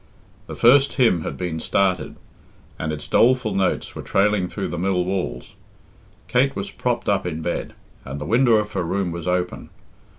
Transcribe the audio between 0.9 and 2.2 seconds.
hymn had been started,